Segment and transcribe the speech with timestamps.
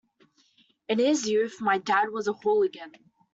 [0.89, 2.91] In his youth my dad was a hooligan.